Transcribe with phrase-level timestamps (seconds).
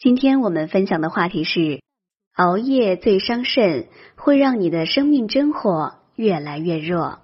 [0.00, 1.82] 今天我们分享的话题是：
[2.34, 7.18] 熬夜最伤肾，会让你的生命真火越来越弱。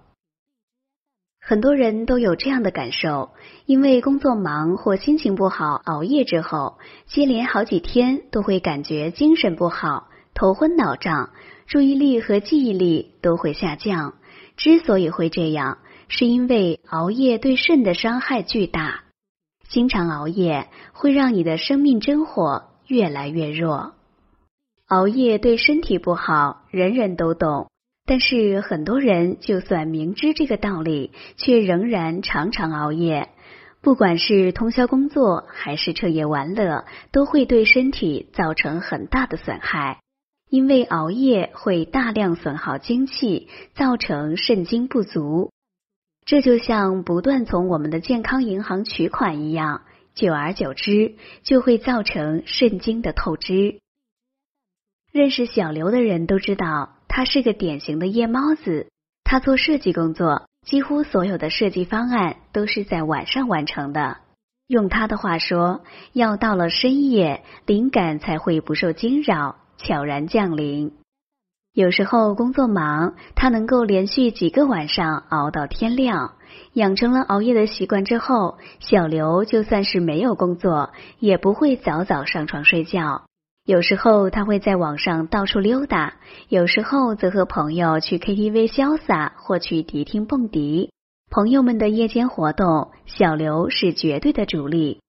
[1.41, 3.31] 很多人都有这样的感受，
[3.65, 6.77] 因为工作忙或心情不好，熬夜之后，
[7.07, 11.31] 接连好几天都会感觉精神不好、头昏脑胀，
[11.67, 14.17] 注意力和记忆力都会下降。
[14.59, 19.06] 之所以会这样，是因为熬夜对肾的伤害巨大。
[19.69, 23.95] 经常熬夜会让你的生命真火越来越弱。
[24.87, 27.69] 熬夜对身体不好，人人都懂，
[28.07, 33.31] 但是很多人就算明知这个道理，却仍然常常熬夜。
[33.83, 39.99] 不管是通宵工作，还是彻夜玩乐，都会对身体造成很大的损害。
[40.49, 45.51] 因为熬夜会大量损耗精气，造成肾精不足。
[46.27, 53.79] 这就像不断从我们的健康银行取款一样，久而久之就会造成肾精的透支。
[55.13, 58.89] 认识小刘的人都知道，他是个典型的夜猫子。
[59.23, 64.19] 他做设计工作，几乎所有的设计方案都是在晚上完成的。
[64.67, 70.93] 用他的话说，要到了深夜，灵感才会不受惊扰，悄然降临。
[71.77, 76.33] 有时候工作忙，他能够连续几个晚上熬到天亮，
[76.73, 83.25] 养成了熬夜的习惯之后，小刘就算是没有工作，也不会早早上床睡觉。
[83.67, 86.15] 有时候他会在网上到处溜达，
[86.49, 90.89] 有时候则和朋友去 KTV 潇洒，或去迪厅蹦迪。
[91.31, 95.03] 朋友们的夜间活动，小刘是绝对的主力。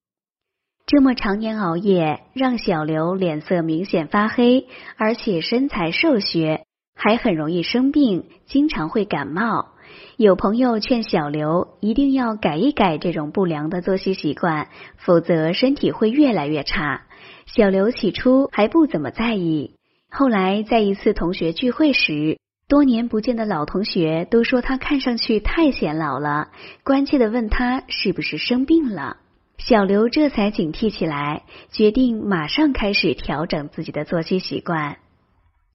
[0.87, 6.61] 这么常年熬夜，让小刘脸色明显发黑，而且身材瘦削，
[6.95, 9.73] 还很容易生病，经常会感冒。
[10.15, 17.01] 有朋友劝小刘一定要改一改这种不良的作息习惯，否则身体会越来越差。
[17.47, 19.73] 小刘起初还不怎么在意，
[20.09, 26.47] 后来在一次同学聚会时，多年不见的老同学都说他看上去太显老了，
[26.85, 29.17] 关切的问他是不是生病了。
[29.57, 34.97] 小刘这才警惕起来，决定马上开始调整自己的作息习惯。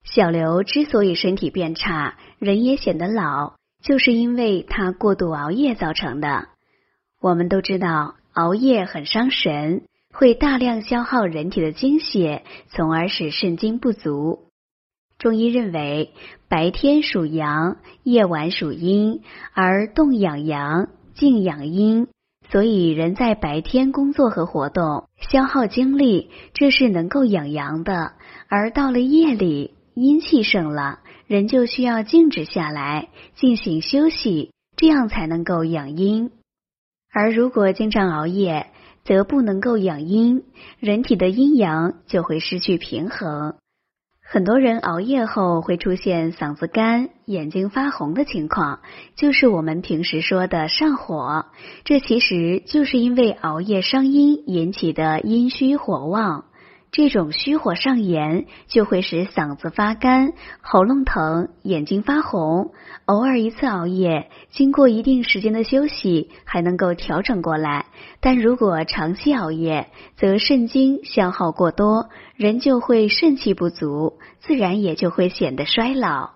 [0.04, 6.48] 小刘之所以身体变差，人也显得老，就是因为他过度熬夜造成的。
[7.20, 9.82] 我们都知道，熬夜很伤神，
[10.12, 14.48] 会大量消耗人体的精血，从而使肾精不足。
[15.18, 16.14] 中医认为，
[16.48, 19.22] 白天属阳，夜晚属阴，
[19.52, 22.08] 而动养阳，静养阴。
[22.52, 28.12] 所以，人在白天工作和活动，消耗精力，这是能够养阳的；
[28.46, 36.30] 而到了夜里，阴气盛了，人就需要静止下来，进行休息，这样才能够养阴。
[37.10, 38.66] 而如果经常熬夜，
[39.02, 40.44] 则不能够养阴，
[40.78, 43.54] 人体的阴阳就会失去平衡。
[44.32, 48.80] 很多人熬夜后会出现嗓子干、眼睛发红的情况，
[49.14, 51.44] 就是我们平时说的上火。
[51.84, 56.46] 这其实就是因为熬夜伤阴引起的阴虚火旺。
[56.92, 62.72] 这种虚火上炎，就会使嗓子发干、喉咙疼、眼睛发红。
[63.06, 67.86] 偶尔一次熬夜，经过一定时间的休息，还能够调整过来。
[68.20, 76.28] 但如果长期熬夜，则肾精消耗过多，人就会肾气不足，自然也就会显得衰老。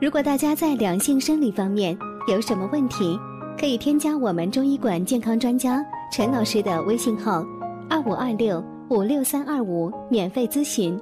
[0.00, 1.96] 如果大家在两性生理方面
[2.26, 3.16] 有什么问题，
[3.56, 5.80] 可以添加我们中医馆健康专家
[6.12, 7.42] 陈老师的微信号：
[7.88, 11.00] 二五二六五六三二五，免费咨询。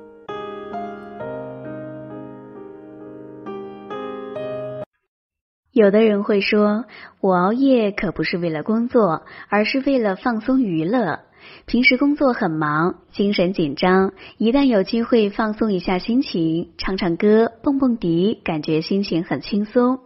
[5.73, 6.85] 有的人会说，
[7.21, 11.19] 我熬夜可不是为了工作，而是为了放松娱乐。
[11.67, 19.99] 平时工作很忙，精神紧张，一旦有机会放松一下心情，唱唱歌、蹦蹦迪，感觉心情很轻松。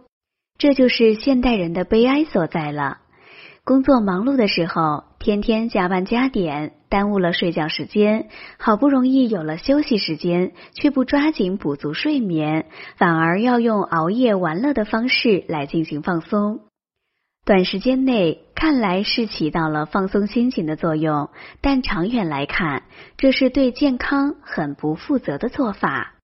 [0.57, 3.01] 这就是现代人的悲哀所在了。
[3.65, 8.29] 工作忙碌的时候，天天加班加点，耽误了睡觉时间。
[8.59, 12.67] 好不容易有了休息时间，却不抓紧补足睡眠，
[12.97, 16.59] 反而要用熬夜玩乐的方式来进行放松。
[17.43, 22.83] 短时间内看来是起到了放松心情的作用，但长远来看，
[23.17, 26.14] 这是对健康很不负责的做法。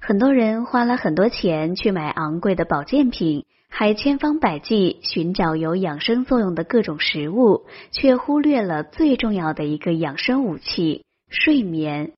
[0.00, 3.44] 很多人花了很多钱去买昂贵的保健品。
[3.72, 12.12] 还千方百计寻找有养生作用的各种食物，却忽略了最重要的一个养生武器——睡眠。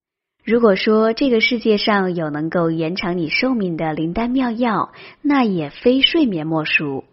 [0.45, 7.05] 如果说这个世界上有能够延长你寿命的灵丹妙药，那也非睡眠莫属。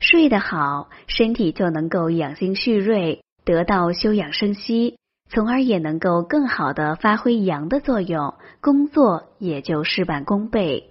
[0.00, 4.96] 睡得好，身体就能够养精蓄锐，得到休养生息，
[5.30, 10.90] 从而也能够更好的发挥阳的作用，工作也就事半功倍。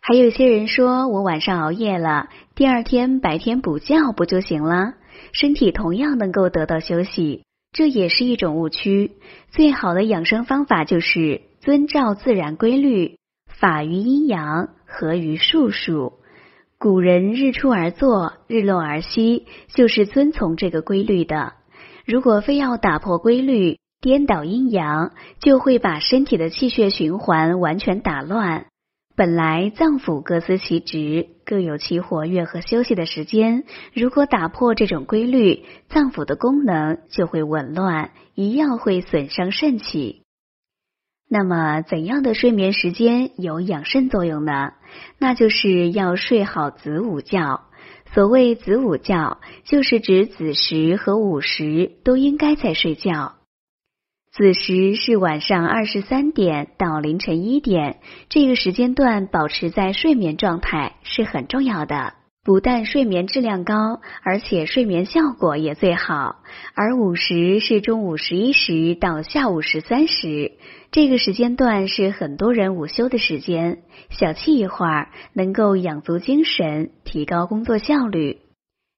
[0.00, 4.94] 还有些人说我晚上熬夜了，第二天白天补觉不就行了？
[5.32, 9.12] 身体同样能够得到休息，这也是一种误区。
[9.50, 13.18] 最好的养生方法就是遵照自然规律，
[13.48, 16.14] 法于阴阳，合于术数。
[16.78, 21.54] 古人日出而作，日落而息，就是遵从这个规律的。
[22.08, 28.64] 如果非要打破规律，颠倒阴阳，就会把身体的气血循环完全打乱。
[29.14, 33.64] 本来脏腑各司其职，各有其活跃和休息的时间。
[33.92, 40.22] 如果打破这种规律，脏腑的功能就会紊乱，一样会损伤肾气。
[41.28, 44.72] 那么，怎样的睡眠时间有养肾作用呢？
[45.18, 47.67] 那就是要睡好子午觉。
[48.14, 53.34] 所谓子午觉，就是指子时和午时都应该在睡觉。
[54.30, 62.14] 子时是晚上二十三点到凌晨一点，这个时间段保持在睡眠状态是很重要的，
[62.48, 66.36] 不但睡眠质量高，而且睡眠效果也最好。
[66.72, 70.52] 而午时是中午十一时到下午十三时，
[70.90, 78.38] 这个时间段是很多人午休的时间，小憩一会儿能够养足精神，提高工作效率。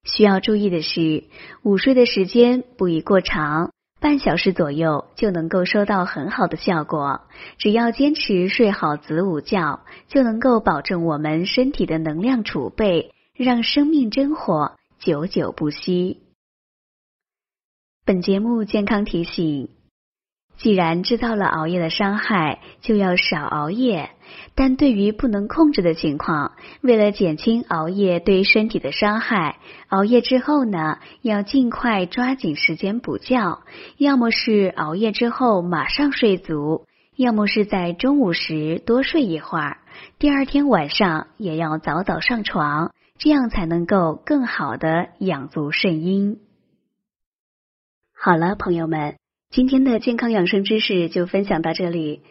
[0.04, 1.24] 需要注意的是，
[1.64, 3.72] 午睡的时间不宜过长。
[4.00, 7.22] 半小时左右就能够收到很好的效果。
[7.58, 13.10] 只要坚持睡好子午觉，就能够保证我们身体的能量储备，
[13.42, 16.20] 让生命真火久久不息。
[18.04, 19.70] 本节目健康提醒。
[20.58, 24.10] 既然知道了熬夜的伤害，就要少熬夜。
[24.54, 26.52] 但对于不能控制的情况，
[26.82, 29.56] 为了减轻熬夜对身体的伤害，
[29.88, 33.62] 熬夜之后呢，要尽快抓紧时间补觉。
[33.96, 36.84] 要么是熬夜之后马上睡足，
[37.16, 39.78] 要么是在中午时多睡一会儿。
[40.18, 46.40] 第二天晚上也要早早上床，这样才能够更好的养足肾阴。
[48.14, 49.16] 好了，朋友们。
[49.50, 52.22] 今天的健康养生知识就分享到这里。